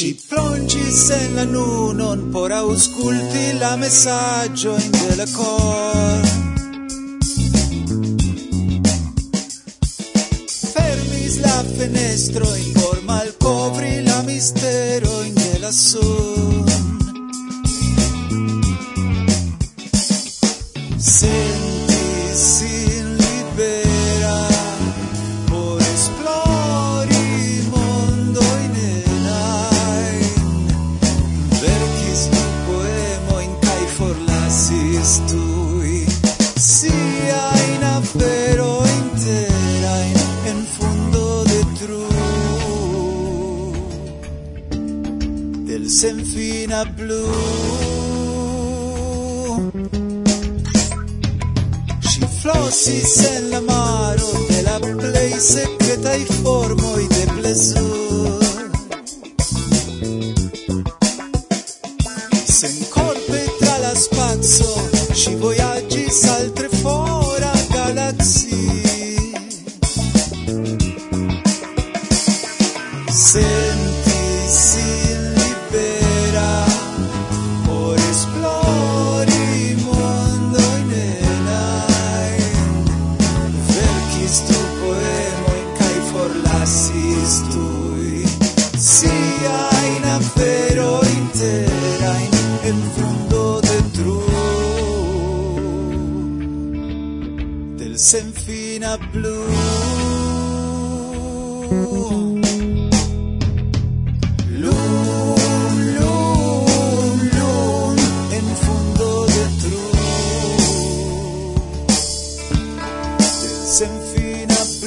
[0.00, 6.24] Ci plongis en la nunon por ausculti la messaggio in della cor.
[10.72, 16.29] Fermis la fenestro in por malcovri la mistero in della sol.
[55.40, 57.89] secretaj formoi de plezuro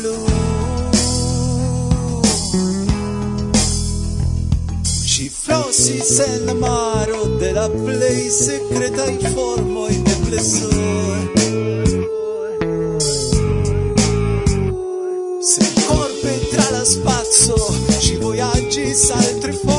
[0.04, 0.16] blu
[5.14, 11.20] Ŝi flosis en la maro de la plej sekretaj formoj de plezuro
[15.52, 17.62] Se corpe tra la spazio
[18.00, 18.90] Ci voyaggi
[19.20, 19.73] al trifo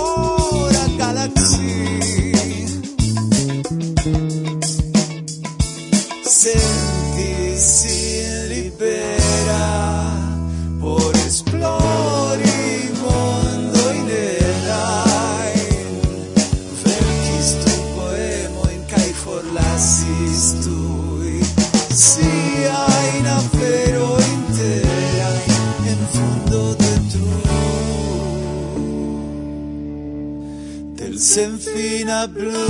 [32.05, 32.65] mattina blu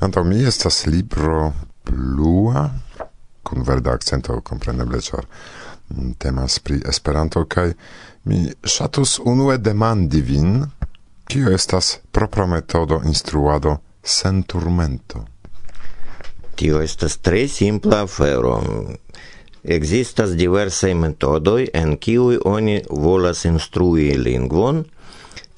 [0.00, 1.52] Antaŭ mi estas libro
[1.84, 2.70] blua
[3.42, 5.26] kun verda akcento kompreneble ĉar
[5.88, 7.72] mm, temas pri Esperanto kaj
[8.24, 10.64] mi ŝatus unue demandi vin
[11.26, 15.24] kio estas propra metodo instruado sen turmento.
[16.54, 18.60] Tio estas tre simpla afero.
[19.66, 24.84] Existas diversaj metodoj en kiuj oni volas instrui lingvon,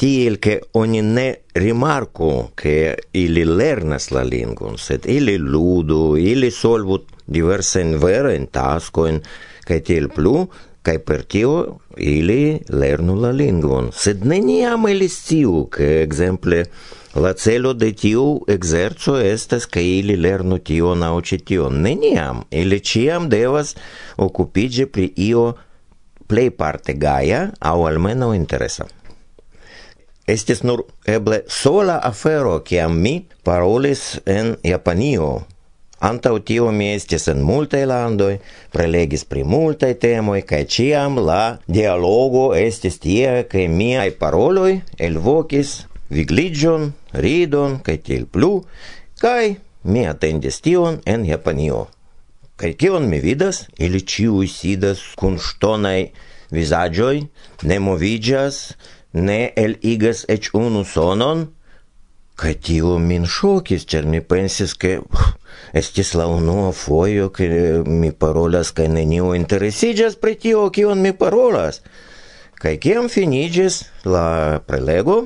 [0.01, 1.27] tiel ke oni ne
[1.61, 9.21] rimarku ke ili lernas la lingvon, sed ili ludu, ili solvu diversajn verajn taskojn
[9.69, 10.47] kaj tiel plu,
[10.89, 16.63] Kai per tio ili lernu la lingvon, sed neniam ili sciu, ke ekzemple
[17.21, 21.83] la celo de tiu exerco estas ke ili lernu tion aŭ ĉi tion.
[21.85, 23.75] Neniam ili ĉiam devas
[24.17, 25.51] okupiĝi pri io
[26.25, 28.89] plejparte gaja aŭ almenaŭ interesa.
[30.25, 35.29] Estis nur eble sola afero, kiam mi parolis en Japanio
[35.99, 38.37] Antau tio mi estis en multaj landoj,
[38.71, 44.79] prelegis pri multaj temoj kaj ĉiam la dialogo estis tie, ke miaj paroloj
[45.09, 45.73] elvokis
[46.15, 48.63] vigligion, ridon kai tiel plu,
[49.19, 51.89] kai mi atendis tion en Japanio.
[52.59, 53.67] Kai kion mi vidas?
[53.79, 56.11] Ili ciui sidas kun ŝtonaj
[56.55, 57.27] visagioi,
[57.67, 58.63] ne moviĝas,
[59.19, 61.49] ne eligas ec unu sonon,
[62.39, 65.01] Kai tio min šokis, ĉar mi pensis, ke
[65.75, 67.49] estis la unua fojo, ke
[67.83, 71.81] mi parolas kai neniu interesiĝas pri tio, kion mi parolas.
[72.63, 75.25] Kai kiam finidžis la prelego,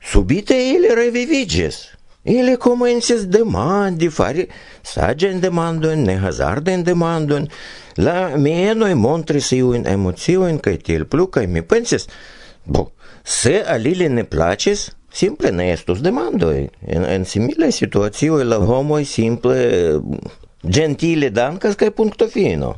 [0.00, 1.84] subite ili revividžis.
[2.24, 4.48] Ili komencis demandi, fari
[4.84, 7.48] saĝen demandojn, ne hazardajn demandojn.
[8.00, 12.08] La mienoj montris iujn emociojn kaj tiel plu, kaj mi pensis,
[12.64, 12.90] bo,
[13.24, 19.04] se al ili ne plaĉis, simple ne estus demandoj en en similaj situacioj la homoj
[19.04, 19.56] simple
[20.62, 22.76] gentile dankas kaj punkto fino.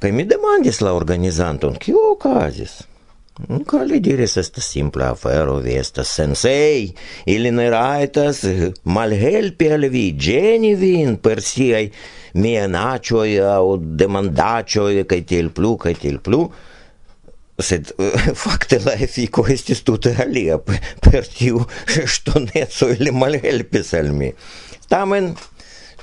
[0.00, 2.82] Kai mi demandis la organizanton kio okazis
[3.66, 6.92] Ką li diris estas simpla afero, vi estas sensei,
[7.26, 8.44] ili ne raitas
[8.86, 11.88] malhelpi al vi, geni vin per siai
[12.38, 16.44] mienacioi au demandacioi, kai tiel plu kai tiel plu
[17.60, 21.64] sed eh, fakte la efiko estis tute alia per tiu
[22.16, 24.32] ŝtonecoj ili malhelpis al mi.
[24.90, 25.34] Tamen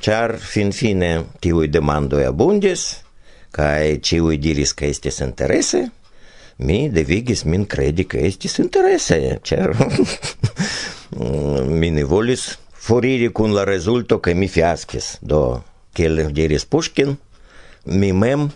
[0.01, 1.11] ĉar finfine
[1.43, 2.85] tiuj demandoj abundis
[3.55, 5.89] kaj ĉiuj diris ke estis interese
[6.61, 9.73] mi devigis min kredi ke estis interese ĉar
[11.17, 12.47] mm, mi ne volis
[12.81, 15.17] foriri kun la rezulto ke mi fiaskis.
[15.21, 15.61] Do
[15.93, 17.15] kiel diris Puŝkin
[17.85, 18.49] mi mem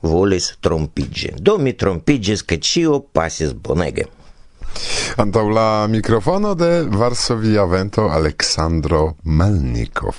[0.00, 1.32] volis trompigi.
[1.38, 4.08] Do mi trompigis, che cio pasis bonege.
[5.16, 10.16] Antau la microfono de Varsovia vento Aleksandro Melnikov,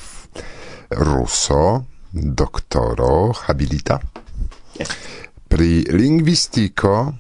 [0.90, 4.02] ruso, doktoro, habilita.
[4.80, 4.90] Yes.
[5.48, 7.14] Pri lingvistiko,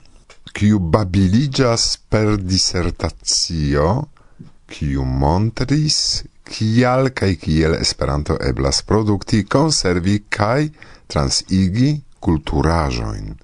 [0.51, 4.09] kiu babiligas per disertacio,
[4.65, 10.69] kiu montris kial kaj kiel Esperanto eblas produkti, konservi kaj
[11.07, 13.36] transigi culturajoin.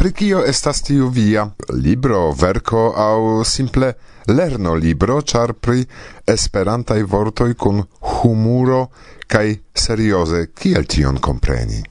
[0.00, 1.44] Pri kio estas tiu via?
[1.72, 3.92] Libro, verko au simple
[4.28, 5.84] lerno libro, char pri
[6.26, 8.86] esperantai vortoi kun humuro
[9.26, 11.82] kaj serioze kiel tion kompreni?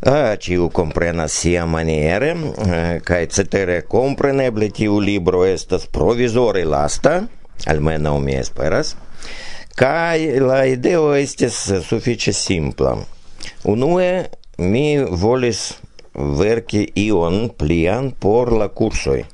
[0.00, 2.36] А, чиу компрена сия маниере,
[3.02, 7.24] кај цетере компренебле тиу либро естас провизори ласта,
[7.66, 8.94] almenaŭ mi esperas,
[9.74, 11.58] kaj la ideo estis
[11.88, 12.94] sufiĉe simpla.
[13.66, 14.28] Unue
[14.58, 15.78] mi volis
[16.14, 19.24] verki ion plian por la kursoj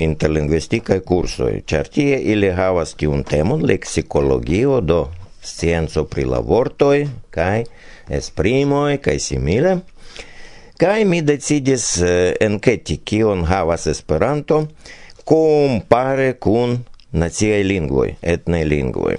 [0.00, 5.00] interlingvistikaj kursoj, ĉar tie ili havas tiun temon leksikologio do
[5.42, 7.64] scienco pri la vortoj kaj
[8.20, 9.78] esprimoj kaj simile.
[10.80, 14.62] Kaj mi decidis eh, enketi kion havas Esperanto
[15.28, 16.78] kompare kun
[17.12, 19.18] naciaj lingvoj, etnaj lingvoj.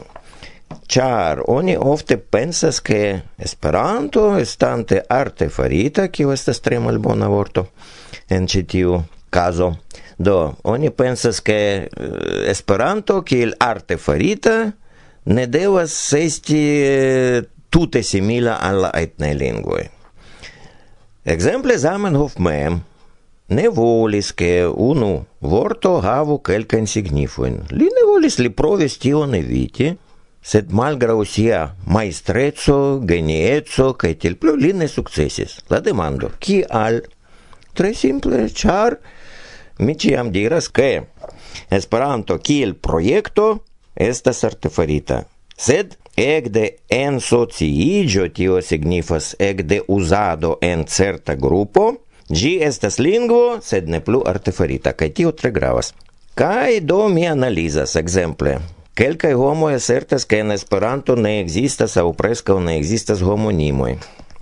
[0.87, 7.69] Char oni ofte pensas che Esperanto estante arte farita, kiu estas tre malbona vorto
[8.27, 9.77] en ĉi tiu caso.
[10.17, 14.73] Do, oni pensas che eh, Esperanto kiel arte farita
[15.23, 19.89] ne devas esti eh, tute simila alla etne lingue
[21.23, 22.81] exemple Zamenhof mem
[23.47, 27.57] ne volis che unu vorto havu kelkajn signifojn.
[27.75, 29.91] Li ne volis, li provis tion eviti,
[30.41, 35.59] sed malgrau sia maestrezzo, genieco, cae til plu, li ne successis.
[35.69, 37.03] La demando, kial?
[37.77, 38.97] Tre simple, char,
[39.79, 41.07] mi ciam diras, che
[41.69, 45.21] Esperanto kiel proiecto, estas artefarita,
[45.55, 51.85] sed ekde en sociiĝo tio signifas ekde uzado en certa grupo,
[52.27, 55.93] gi estas lingvo, sed ne plu artefarita, cae tio tre gravas.
[56.35, 58.57] Cae do mi analizas exemple,
[58.91, 63.93] Kelkaj homoj asertas, ke en Esperanto ne ekzistas aŭ preskaŭ ne ekzistas homonimoj.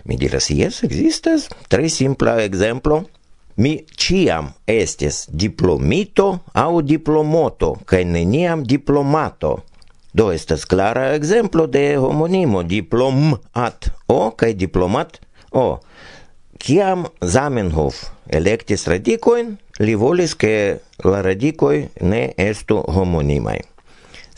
[0.09, 1.45] Mi diras, jes, ekzistas.
[1.69, 3.03] Tre simpla ekzemplo.
[3.61, 9.57] Mi ciam estes diplomito au diplomoto, kai neniam diplomato.
[10.13, 15.19] Do estas clara exemplo de homonimo diplomat o kai diplomat
[15.51, 15.67] o.
[16.57, 23.59] Kiam Zamenhof electis radicoin, li volis ke la radicoi ne estu homonimai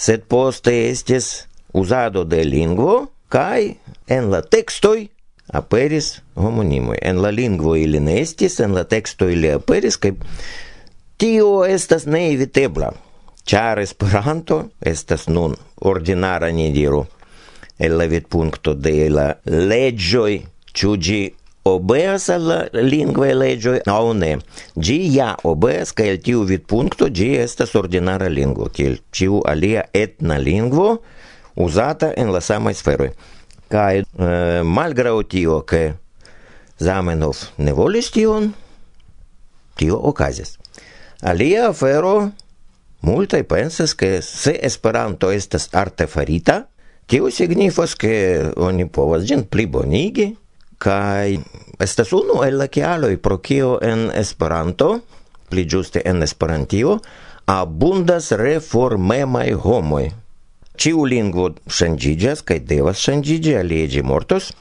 [0.01, 1.46] sed poste estis
[1.77, 2.96] uzado de lingvo
[3.29, 3.75] kai
[4.08, 5.05] en la tekstoj
[5.53, 6.98] aperis homonimoj.
[7.01, 10.13] En la lingvo ili ne estis, en la teksto ili aperis kaj
[11.17, 12.91] tio estas neevitebla.
[13.46, 17.05] char Esperanto estas nun ordinara ni diru
[17.79, 20.41] el la vidpunkto de la leĝoj,
[20.77, 21.22] ĉu ĝi
[21.63, 24.38] obeas al lingvae legioi au ne.
[24.75, 29.86] Gi ja obeas, ca el tiu vid puncto gi estas ordinara lingvo, kiel ciu alia
[29.94, 31.01] etna lingvo
[31.56, 33.12] usata en la samai sferoi.
[33.72, 35.96] ca eh, malgrau tio, che
[36.77, 38.51] Zamenhof ne volis tion,
[39.80, 40.58] tio okazis.
[41.22, 42.32] Alia afero,
[43.06, 46.68] multai pensas, che se Esperanto estas artefarita,
[47.06, 50.36] tio signifas, che oni povas gin plibonigi,
[50.82, 51.38] kai
[51.82, 54.90] estas unu el la kialoj pro kio en Esperanto,
[55.50, 56.98] pli ĝuste en Esperantio,
[57.46, 60.06] abundas reformemaj homoj.
[60.82, 64.52] Ĉiu lingvo ŝanĝiĝas kaj devas ŝanĝiĝi, alie ĝi mortos,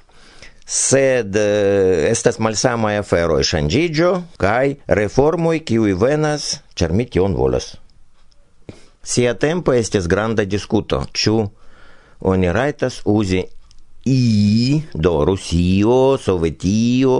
[0.70, 4.10] sed eh, estas malsamaj aferoj ŝanĝiĝo
[4.42, 7.72] kaj reformoj kiuj venas, ĉar mi tion volas.
[9.02, 11.38] Sia tempo estas granda diskuto, ĉu
[12.20, 13.46] oni rajtas uzi
[14.04, 17.16] i do Rusio, Sovetio,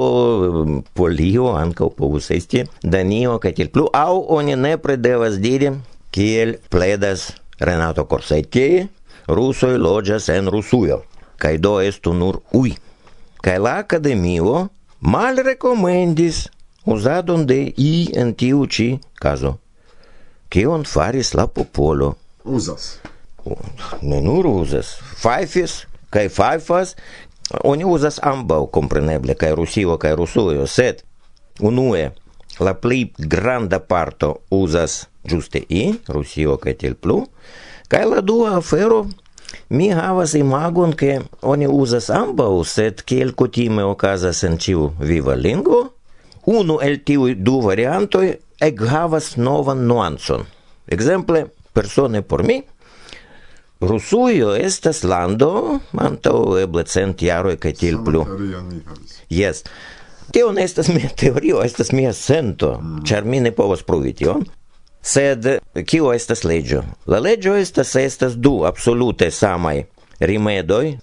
[0.95, 3.89] Polio ankaŭ povus esti, Danio kaj tiel plu.
[3.93, 5.71] Au oni nepre devas diri
[6.11, 8.87] kiel pledas Renato Corsetti
[9.29, 11.03] rusoj loĝas en Rusujo
[11.41, 12.75] kaj do estu nur ui.
[13.41, 14.69] kaj la akademio
[15.01, 16.49] malrekomendis
[16.85, 19.55] uzadon de i en tiu ĉi kazo.
[20.49, 22.15] Kion faris la popolo?
[22.45, 22.99] Uzas.
[24.03, 26.97] Ne nur uzas fajfis kai fajfas,
[27.65, 31.03] oni uzas ambau kompreneble kai Rusio kai Rusujo, sed
[31.61, 32.11] unue
[32.61, 37.25] la pli granda parto uzas juste i Rusio kai tel plu,
[37.89, 39.07] kai la dua afero
[39.71, 45.81] Mi havas imagon, ke oni uzas ambau, sed kiel kutime okazas en ĉiu viva lingvo,
[46.59, 48.27] unu el tiuj du variantoj
[48.67, 50.47] ekhavas novan nuancon.
[50.91, 52.61] Ekzemple, persone por mi
[53.81, 58.27] Rusujo estas lando, antaŭ eble cent jaroj kaj tiel plu.
[59.33, 59.65] Jes.
[60.33, 62.75] Tio ne estas mia teorio, estas mia sento,
[63.09, 63.31] ĉar mm.
[63.31, 64.45] mi ne povas pruvi tion.
[65.03, 65.47] Sed
[65.89, 66.83] kio estas leĝo?
[67.09, 69.87] La leĝo estas estas du absolute samaj
[70.21, 70.99] rimedoj.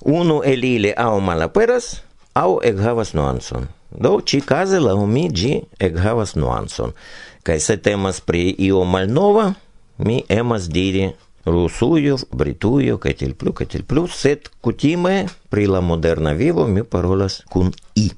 [0.00, 2.00] Unu el ili aŭ malaperas
[2.34, 3.70] aŭ ekhavas nuancon.
[3.90, 6.92] Do ĉikaze laŭ mi ĝi ekhavas nuancon.
[7.46, 9.52] Kaj se temas pri io malnova,
[9.98, 11.12] mi emas diri
[11.50, 16.84] Rusujo, Britujo, kaj tiel plu, kaj tiel plu, sed kutime pri la moderna vivo mi
[16.84, 18.10] parolas kun i.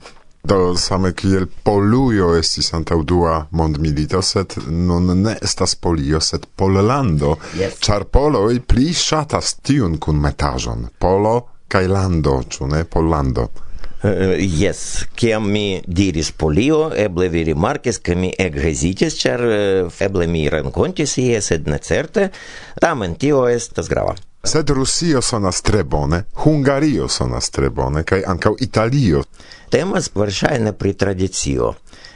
[0.42, 7.34] Do same kiel polujo estis antaŭ dua mondmilito, sed nun ne estas polio, sed pollando,
[7.60, 7.76] yes.
[7.84, 11.34] ĉar poloj pli ŝatas tiun kun metaĵon, polo
[11.68, 13.50] kaj lando, ĉu ne pollando.
[14.02, 20.24] Eh, yes, kiam mi diris polio, eble vi rimarkis, ke mi eghezitis, ĉar eh, eble
[20.26, 22.30] mi renkontis ie, sed ne certe,
[22.80, 24.14] tamen tio estas grava.
[24.40, 29.20] Sed Rusio sonas tre bone, Hungario sonas tre bone, kaj ankaŭ Italio.
[29.68, 31.74] Temas verŝajne pri tradicio.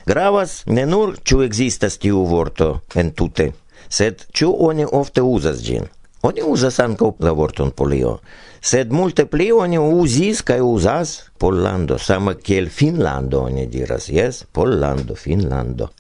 [0.09, 3.51] Gravas ne nur ĉu ekzistas tiu vorto entute,
[3.93, 5.85] sed ĉu oni ofte uzas ĝin.
[6.25, 8.17] Oni uzas ankaŭ la vorton polio
[8.65, 15.15] sed multe pli oni uzis kaj uzas Pollando, sama kiel Finlando oni diras, jes, Pollando,
[15.15, 15.91] Finlando.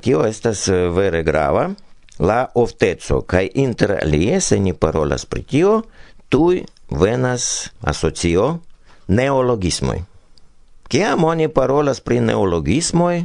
[0.00, 1.70] Tio estas eh, vere grava,
[2.22, 5.72] la ofteco, kaj inter alie, se ni parolas pri tio,
[6.28, 6.62] tuj
[7.02, 8.58] venas asocio
[9.08, 9.98] neologismoj.
[10.88, 13.24] Kiam oni parolas pri neologismoj,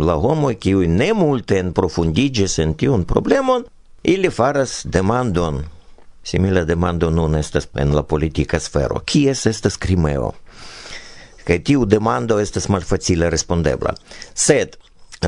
[0.00, 3.62] la homoj kiuj ne multe enprofundiĝis en tiun problemon,
[4.02, 5.62] ili faras demandon
[6.24, 9.02] Simila demando nun estas en la politica sfero.
[9.04, 10.32] Kies estas Crimeo?
[11.44, 13.92] Kaj tiu demando estas malfacile respondebla.
[14.34, 14.78] Sed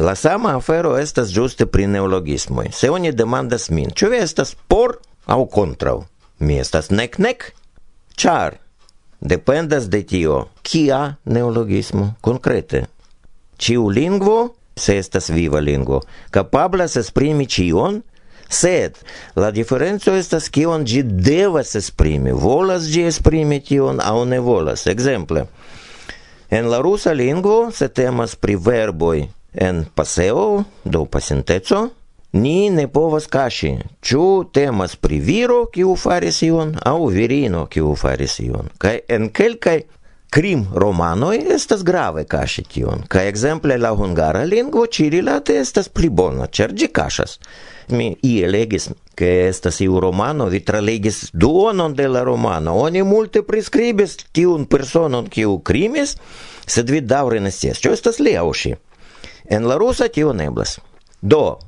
[0.00, 2.70] la sama afero estas ĝuste pri neologismoj.
[2.72, 6.00] Se oni demandas min, ĉu vi estas por aŭ kontraŭ?
[6.38, 7.52] Mi estas nek nek,
[8.16, 8.58] ĉar
[9.20, 12.84] dependas de tio kia neologismo konkrete.
[13.56, 18.02] Ĉiu lingvo, se estas viva lingvo, kapablas esprimi ĉion
[18.48, 18.98] Sed
[19.36, 22.32] la diferenco estas kion ĝi devas esprimi.
[22.32, 24.86] Volas ĝi esprimi tion aŭ ne volas.
[24.86, 25.46] Ekzemple,
[26.50, 29.26] en la rusa lingvo se temas pri verboj
[29.56, 31.88] en paseo, do pasinteco,
[32.36, 33.72] ni ne povas kaŝi,
[34.04, 38.68] ĉu temas pri viro kiu faris ion aŭ virino kiu faris ion.
[38.78, 39.80] Kaj en kelkaj
[40.30, 46.48] Крим романoj estas grave kaŝi tion, kaj ekzemple la hungara lingvo ĉirilate estas pli bona,
[46.58, 47.38] ĉar ĝi kaŝas.
[47.88, 53.42] Mi ie legis, che estas iu romano, vi tralegis duonon de la romano, oni multe
[53.42, 56.16] prescribis tiun personon, kiu crimis,
[56.66, 58.52] sed vi daure ne scias, ĉu estas lia aŭ.
[59.48, 60.80] En la rusa tio neblas.
[61.22, 61.58] Do,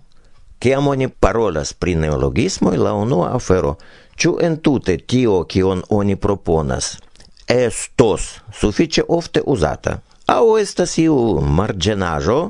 [0.59, 3.77] kiam oni parolas pri neologismoj, la unua afero,
[4.17, 6.97] ĉu entute tio, kion oni proponas–
[7.49, 9.99] estos suffice ofte usata.
[10.29, 12.41] Au estas iu marĝenaĵo,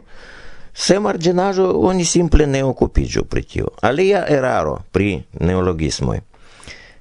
[0.78, 3.70] se marginajo oni simple ne okupiĝu pri tio.
[3.82, 6.18] Alia eraro pri neologismoi.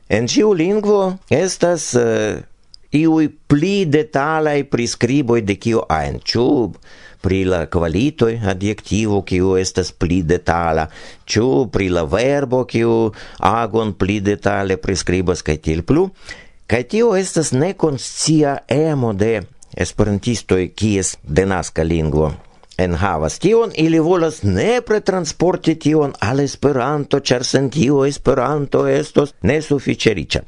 [0.10, 2.46] En ciu lingvo estas eh, uh,
[2.90, 6.72] iui pli detalai prescriboi de kio ein ciu
[7.22, 10.88] pri la qualitoi adjectivo kio estas pli detala
[11.26, 16.08] ciu pri la verbo kiu agon pli detale prescribas kaj til plu
[16.68, 19.42] Kaj tio estas nekonscia emo de
[19.78, 22.32] esperantistoj kies denaska lingvo
[22.78, 30.14] enhavas tion, ili volas ne pretransporti tion al Esperanto, ĉar sen tio Esperanto estos nesufiĉe
[30.14, 30.42] riĉa.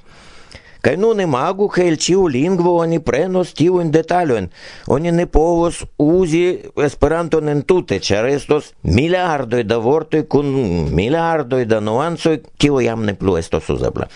[0.81, 4.49] Kaj nun imagu, ke el ĉiu lingvo oni prenos tiujn detalojn.
[4.87, 6.43] Oni ne povos uzi
[6.83, 10.53] Esperanton entute, ĉar estos miliardoj da vortoj kun
[10.95, 14.07] miliardoj da nuancoj, kio jam ne plu estos uzebla.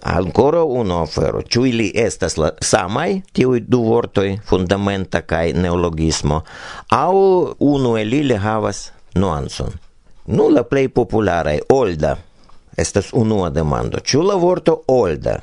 [0.00, 6.40] Ancora uno afero, ciu ili estas la samai, tiui du vortoi fundamenta kai neologismo
[6.88, 9.72] au unu el ili havas nuanson.
[10.26, 12.16] Nu la plei popularaj olda
[12.76, 13.98] estas unua demando.
[14.00, 15.40] ciu la vorto olda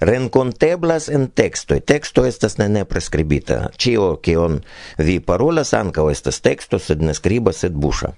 [0.00, 3.68] Renconteblas en texto, Teksto estas ne nepreskribita.
[3.76, 4.60] Ĉio on
[4.98, 8.14] vi parolas ankaŭ estas teksto, sed ne skriba, sed busha.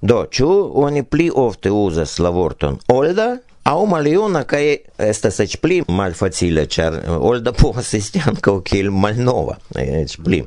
[0.00, 0.48] Do, ciu
[0.84, 6.98] oni pli ofte uzas la vorton olda Au maliona kai estas eĉ pli malfacile, ĉar
[7.16, 10.42] Olda povas esti ankaŭ kiel malnova, eĉ pli.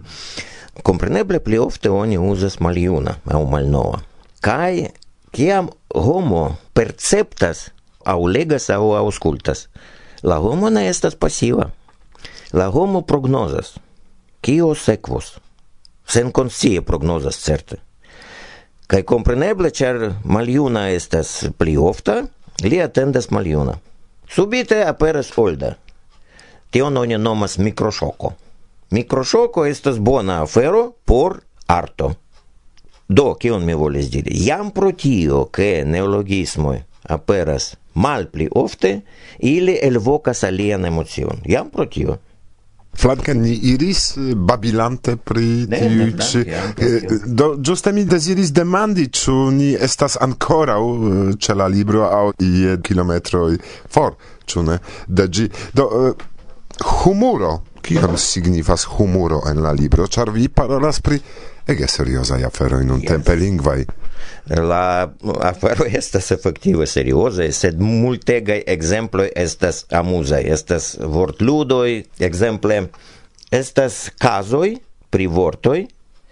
[0.85, 4.03] Kompreneble pli ofte oni uzas maljuna aŭ malnova.
[4.41, 4.91] kai
[5.33, 7.71] kiam homo perceptas
[8.05, 9.65] au legas au aŭskultas,
[10.23, 11.71] la homo ne estas pasiva.
[12.53, 13.73] La homo prognozas.
[14.41, 15.39] Kio sekvos?
[16.05, 17.81] Senkonscie prognozas certe.
[18.87, 22.27] kai kompreneble, cer maliona estas pli ofta,
[22.63, 23.77] Li attendas maljuna.
[24.29, 25.75] Subite aperas Olda.
[26.71, 28.33] Tion oni nomas mikroŝoko.
[28.91, 32.13] Mikroŝoko estas bona afero por arto.
[33.07, 34.35] Do, kion mi volis diri?
[34.45, 38.99] Jam pro tio, ke neologismoj aperas malpli ofte,
[39.39, 41.39] ili elvokas alian emocion.
[41.45, 42.17] Jam pro tio
[42.97, 49.35] flanke ni iris eh, babilante pri tiu ĉi eh, do ĝuste mi deziris demandi ĉu
[49.57, 53.57] ni estas ankoraŭ eh, ĉe la libro aŭ je kilometroj
[53.89, 55.49] for ĉu ne de ĝi.
[55.73, 56.15] Do
[56.83, 57.61] humuro.
[57.87, 60.07] Kion signifas humuro en la libro?
[60.07, 61.19] Ĉar vi parolas pri
[61.67, 63.39] ege seriozaj aferoj nuntempe yes.
[63.39, 63.85] lingvaj
[64.49, 65.09] la
[65.49, 72.81] afero estas efektive serioza sed multega ekzemplo estas amuza estas vortludoj ekzemple
[73.51, 74.75] estas kazoj
[75.09, 75.85] pri vortoj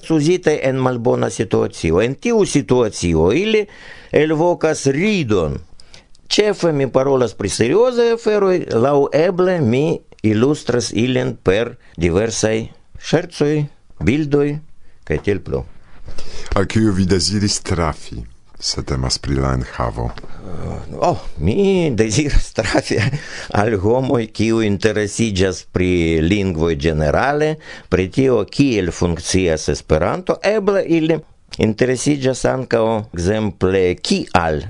[0.06, 2.02] suzite en malbona situacio.
[2.02, 3.66] En tiu situacio ili
[4.12, 5.58] elvokas ridon.
[6.28, 8.50] Ĉefe mi parolas pri serioza afero,
[8.86, 9.86] laŭ eble mi
[10.26, 12.58] ilustras ilin per diversaj
[13.10, 13.54] ŝercoj,
[14.02, 14.50] bildoj
[15.06, 15.64] kaj tiel plu.
[16.56, 18.24] Al kiu vi desiris trafi?
[18.60, 20.10] se temas pri la enhavo?
[20.46, 22.98] Uh, oh, mi desiras trafi
[23.62, 27.56] al homoj kiu interesiĝas pri lingvoj ĝenerale,
[27.90, 31.20] pri tio kiel funkcias Esperanto, eble ili
[31.62, 34.64] interesiĝas ankaŭ ekzemple kial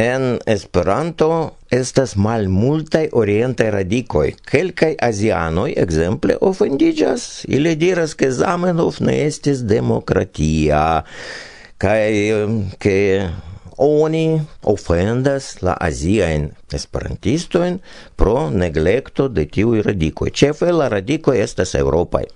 [0.00, 1.30] en Esperanto
[1.70, 4.32] estas malmultaj orientaj radikoj.
[4.50, 11.04] Kelkaj azianoj ekzemple ofendiĝas, ili diras ke Zamenhof ne estis demokratia
[11.80, 12.10] kaj
[12.82, 12.96] ke
[13.80, 17.78] oni ofendas la aziajn esperantistojn
[18.16, 20.30] pro neglekto de tiuj radikoj.
[20.30, 22.26] Ĉefe la radikoj estas eŭropaj.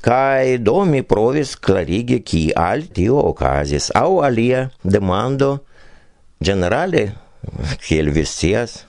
[0.00, 5.56] Kai do mi provis klarigi kial tio okazis au alia demando
[6.40, 7.08] generale
[7.86, 8.84] kiel vi scias,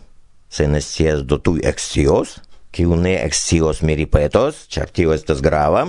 [0.50, 2.40] se ne scias do tu ekscios,
[2.72, 5.86] kiu ne ekscios mi ripetos, ĉar tio estas grava,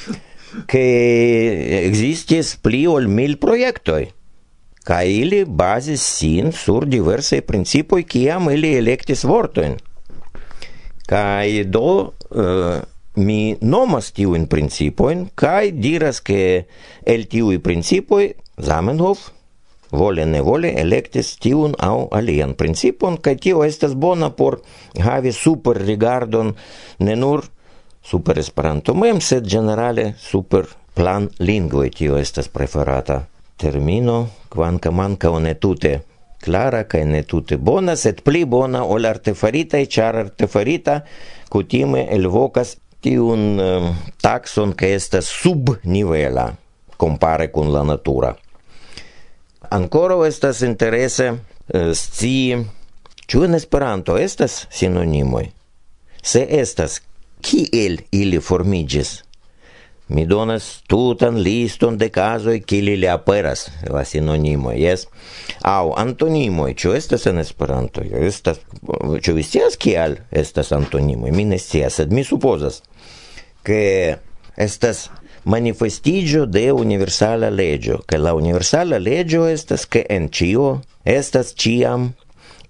[0.70, 0.84] ke
[1.84, 4.04] ekzistis pli ol mil projektoj
[4.84, 9.78] kaj ili bazis sin sur diversaj principoj kiam ili elektis vortojn.
[11.08, 12.80] Kaj do uh,
[13.16, 16.64] mi nomas tiujn principojn kaj diras ke
[17.06, 19.30] el tiuj principoj Zamenhof
[19.94, 24.60] vole ne vole electis tiun au alian principon, kai tio estas bona por
[25.00, 26.54] havi super rigardon
[26.98, 27.44] ne nur
[28.02, 33.22] super esperanto mem, sed generale super plan lingvoj tio estas preferata
[33.56, 36.00] termino, quancam ancao ne tute
[36.44, 41.00] clara ca ne tute bona, sed pli bona ol artefaritaj, char artefarita
[41.48, 43.88] kutime elvokas tiun um,
[44.20, 46.50] taxon, ke estas subnivela
[47.00, 48.34] compare kun la natura.
[49.70, 51.32] Ancora estas interese
[51.68, 52.56] eh, sci
[53.26, 55.46] ĉu en Esperanto estas sinonimoj.
[56.22, 57.00] Se estas
[57.44, 59.22] kiel ili formiĝis.
[60.08, 65.06] Mi donas tutan liston de kazoj kiel ili aperas la sinonimoj, jes.
[65.64, 68.04] Aŭ antonimoj, ĉu estas en Esperanto?
[68.04, 68.60] Estas
[69.24, 71.32] ĉu vi scias kial estas antonimoj?
[71.32, 72.82] Mi ne scias, sed mi supozas
[73.64, 74.16] ke
[74.56, 75.08] estas
[75.44, 82.12] manifestigio de universala legio, che la universala legio estas che en cio estas ciam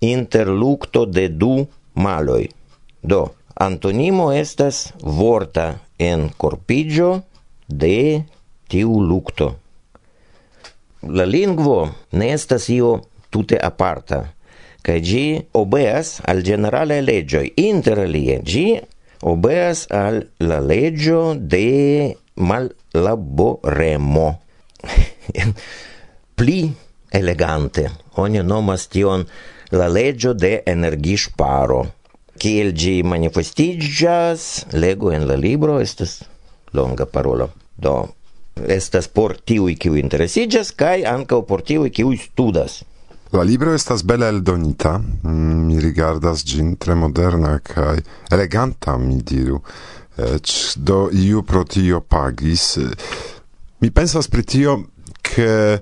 [0.00, 2.48] interlucto de du maloi.
[3.00, 7.22] Do, antonimo estas vorta en corpigio
[7.66, 8.24] de
[8.68, 9.54] tiu lucto.
[11.02, 14.24] La lingvo ne estas io tute aparta,
[14.82, 17.46] kaj ĝi obeas al generalaj leĝoj.
[17.60, 18.66] Inter alie ĝi
[19.22, 24.28] obeas al la leĝo de mal laboremo
[26.38, 26.72] Pli
[27.10, 27.90] elegante.
[28.16, 29.24] Oni nomas tion
[29.70, 31.84] la legio de energisparo.
[32.38, 36.24] Kiel gi manifestigas, legu en la libro, estas
[36.74, 38.08] longa parola Do,
[38.66, 42.82] estas por tiui kiu interesigas, kai ankaŭ por tiui kiu studas.
[43.34, 47.98] La libro estas bela eldonita, mm, mi rigardas gin tre moderna kaj
[48.30, 49.58] eleganta, mi diru
[50.76, 52.78] do iu pro tio pagis.
[53.80, 54.76] Mi pensas pri tio,
[55.24, 55.80] che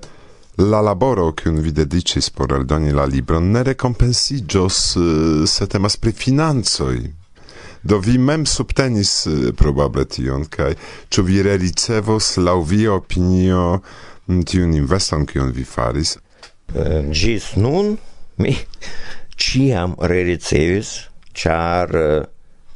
[0.55, 6.11] la laboro kiun vi dedicis por aldoni la libro ne rekompensiĝos eh, se temas pri
[6.11, 6.97] financoj.
[7.83, 10.73] Do vi mem subtenis eh, probable tion kai
[11.09, 13.81] ĉu vi rericevos lau via opinio
[14.27, 16.17] mm, tiun investon kiun vi faris?
[16.73, 17.97] Eh, ĝis nun
[18.37, 18.55] mi
[19.43, 20.95] ciam rericevis,
[21.33, 21.89] char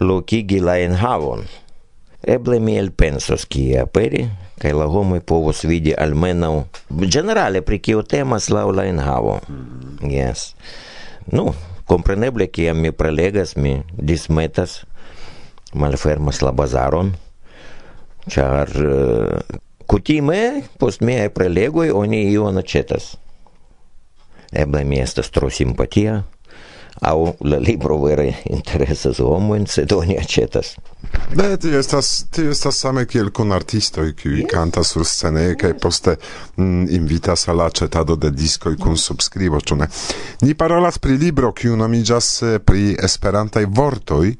[0.00, 1.44] lokigi la enhavon.
[2.20, 4.26] Eble mi elpensos kie aperi,
[4.60, 6.52] kai la homoj povos vidi almenaŭ
[7.14, 9.40] ĝenerale pri kio temas laŭ la enhavo.
[9.48, 10.10] Mhm.
[10.12, 10.54] Jes.
[11.32, 11.52] Nu,
[11.88, 14.80] kompreneble kiam mi prelegas, mi dismetas
[15.74, 17.14] malfermas la bazaron,
[18.30, 23.14] ĉar eh, kutime post miaj prelegoj oni ion aĉetas.
[24.52, 26.24] Eble mi estas tro simpatia,
[27.00, 30.74] au la libro vere interesas homoen, sed oni acetas.
[31.34, 34.48] Ne, ti estas, ti estas same kiel kun artistoj, kiuj yes.
[34.50, 36.16] kantas sur scene kaj poste
[36.56, 39.04] mm, invitas al acetado de diskoj kun mm.
[39.04, 39.88] subskribo, ĉu ne?
[40.42, 44.34] Ni parolas pri libro, kiu nomiĝas eh, pri Esperantaj vortoj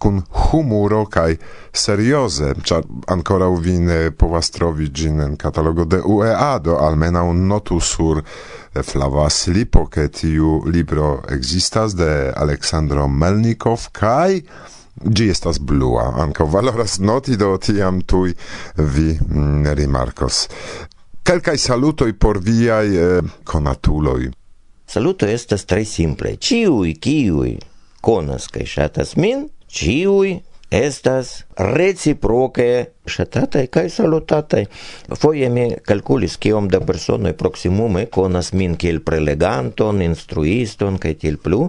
[0.00, 1.36] kun humuro kaj
[1.72, 8.22] serioze, czar ancora uvine povastrovi gin en catalogo de UEA do almena un notu sur
[8.82, 14.42] flava slipo, che tiu libro existas de Aleksandro Melnikov kaj
[15.00, 18.34] Gi estas blua, anco valoras noti do tiam tui
[18.76, 20.48] vi mm, rimarcos.
[21.24, 24.28] Calcai salutoi por viai eh, conatuloi.
[24.84, 26.34] Saluto estas tre simple.
[26.36, 27.56] Ciui, ciui,
[28.04, 30.38] conas, cae shatas min, ciui
[30.70, 34.66] estas reciproce shatatai kai salutatai.
[35.18, 41.66] Foje mi calculis kiom da personoj proksimume konas min kiel preleganton, instruiston kaj tiel plu,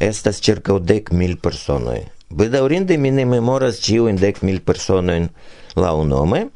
[0.00, 2.00] estas ĉirkaŭ dek mil personoj.
[2.30, 5.28] Bedaŭrinde mi ne memoras ĉiujn dek mil personojn
[5.76, 6.46] laŭnome,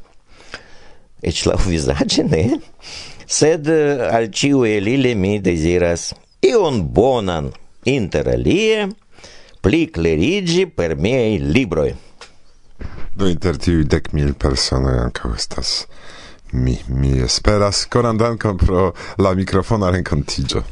[1.24, 2.44] eĉ laŭvizaĝe ne,
[3.26, 6.12] sed eh, al ĉiuj el ili mi deziras
[6.44, 7.50] ion bonan
[7.90, 8.86] interalie,
[9.64, 11.94] pli clerigi per miei libroi.
[13.16, 15.86] Do inter tiu dec mil personoi anca estas
[16.52, 20.62] mi, mi esperas coran dankon pro la microfona rencontigio.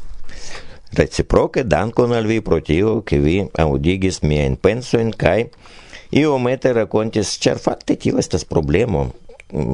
[0.93, 5.49] Reciproce dankon al vi pro tio, che vi audigis mien pensoin, kai
[6.11, 9.09] iomete racontis, cer facte tio estas problemo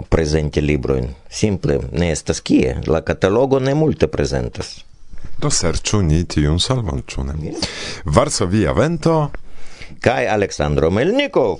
[0.08, 1.10] presente libroin.
[1.26, 4.76] Simple, ne estas kie, la catalogo ne multe presentas.
[5.38, 7.40] do serčunitijun salvančunem.
[8.04, 9.30] Varsovija vento.
[10.00, 11.58] Kaj Aleksandro Melnikov.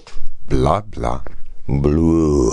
[0.51, 1.21] Bla bla.
[1.67, 2.53] Blu.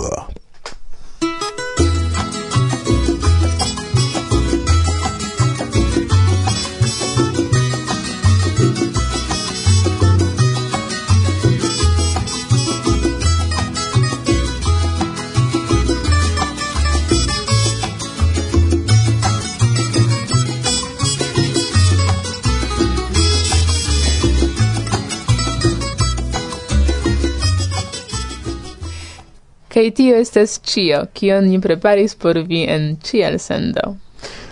[29.76, 33.82] Kaj tio estas cio, kion ni preparis por vi en ciel sendo.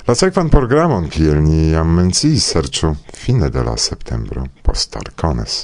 [0.04, 5.54] La sekvan programon, kiel ni jam menciis, serĉu fine de la septembro post Arcones.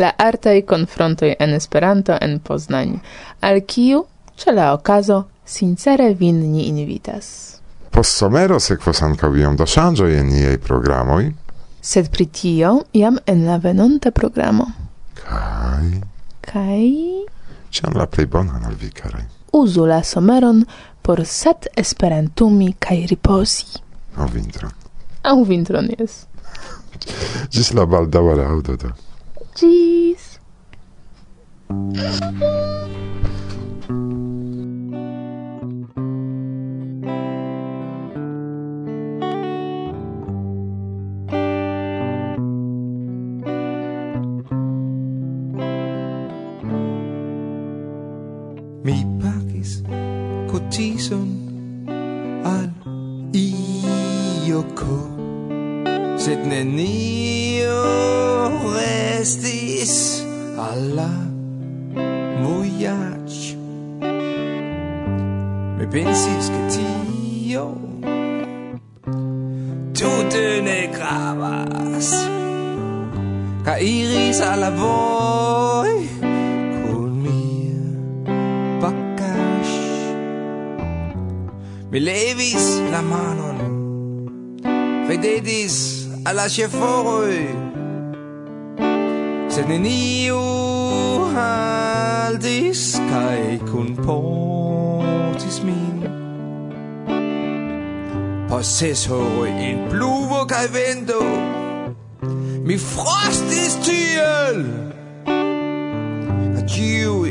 [0.00, 2.94] La artaj konfrontoj en Esperanto en Poznań,
[3.40, 4.00] al kiu
[4.40, 7.28] ĉe la okazo sincere vin ni invitas.
[7.92, 11.34] Post somero sekvos ankaŭ iom da ŝanĝoj en niaj programoj,
[11.82, 14.70] sed pri tio jam en la venonta programo.
[15.20, 15.92] Kaj...
[16.48, 16.88] Kaj
[17.72, 19.24] ciam la plei bonan al vi, carai.
[19.52, 20.64] Uzu la someron
[21.02, 23.80] por set esperantumi cae riposi.
[24.16, 24.70] Au vintron.
[25.22, 26.26] Au vintron, yes.
[27.50, 28.92] Gis la baldaŭa laŭdo do.
[29.58, 30.28] Gis!
[48.84, 49.82] mi pagis
[50.50, 51.28] cotison
[52.42, 52.66] al
[53.30, 54.98] ioco
[56.18, 57.82] sed nenio
[58.74, 60.26] restis
[60.58, 61.10] alla
[62.42, 63.54] voyage.
[65.78, 67.66] Me pensis che tio
[69.92, 72.10] tutte ne gravas.
[73.62, 75.51] Ca iris alla voyage
[81.92, 83.58] Mi levis la manon.
[85.08, 85.74] Vedetis
[86.24, 87.34] alla ĉeforoj
[89.52, 90.38] Sed neniu
[91.34, 96.06] haltis kun kunportis min.
[98.48, 99.04] Posses ses
[99.68, 101.20] in pluvo kaj vento.
[102.64, 104.64] Mi frostis tiel.
[106.72, 107.30] Ĉiuj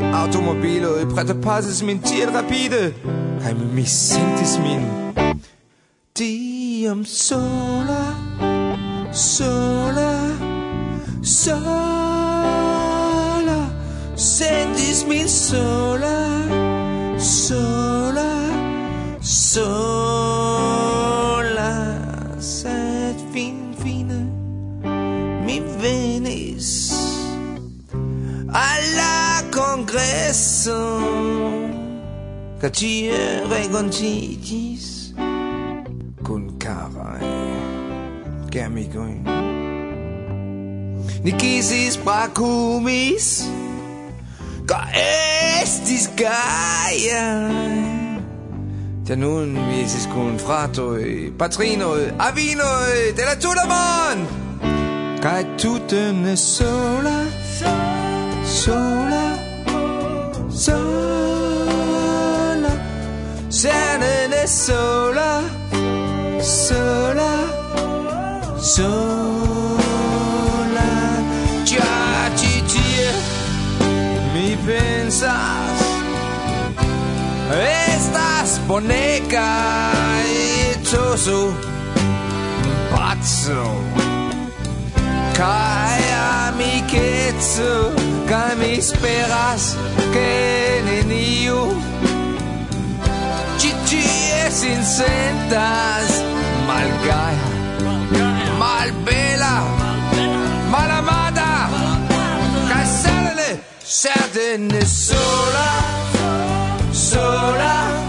[1.16, 2.94] Prete pasis min tiel rapide.
[3.42, 4.84] Kaj mi sentis min.
[6.14, 8.04] Tiam sola
[9.12, 10.12] Sola
[11.24, 11.56] Sola
[14.16, 16.18] Sentis min sola
[17.18, 18.30] Sola
[19.22, 20.62] Sola.
[22.38, 24.22] Sed fin fine
[25.46, 26.94] Mi venis
[28.54, 31.21] Alla congresso
[32.62, 35.14] Ca cie reconcitis
[36.24, 37.58] Cun carae eh.
[38.54, 39.34] Gamigoin eh.
[41.24, 43.50] Ni kisis bracumis
[44.70, 47.92] Ca estis gaia eh.
[49.12, 54.22] Da nun visis kun fratoi, patrinoi, avinoi, de la tuta mon!
[55.20, 57.18] Kaj tutte ne sola,
[58.46, 59.11] sola,
[64.66, 65.42] sola,
[66.40, 67.34] sola,
[68.60, 68.92] sola.
[71.64, 72.64] Già ci
[74.34, 75.80] mi pensas,
[77.50, 79.52] estas boneca
[80.26, 81.56] e toso,
[82.94, 83.64] pazzo.
[85.34, 86.04] Kai
[86.46, 87.94] amicetso,
[88.28, 89.76] kai mi speras,
[90.12, 91.82] che neniu
[94.52, 96.12] sin sentas
[96.68, 97.48] malgaja,
[98.60, 99.56] malbela,
[100.74, 101.52] malamada
[102.70, 103.52] kaj sale
[104.60, 105.72] ne sola,
[106.92, 108.01] sola.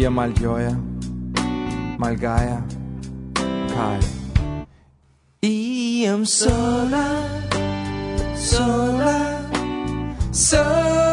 [0.00, 0.72] Ia malgioia,
[1.98, 2.64] malgaia,
[3.68, 4.08] caia.
[5.42, 7.04] Iam sola,
[8.34, 9.16] sola,
[10.32, 11.09] sola.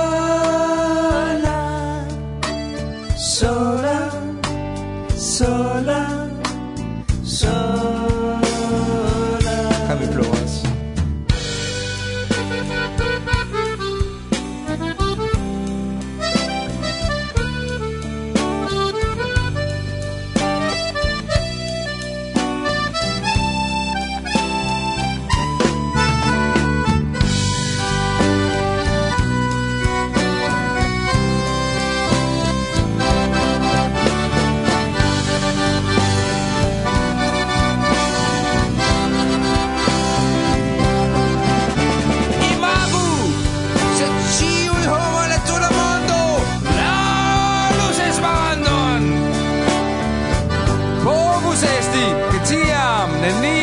[53.27, 53.56] En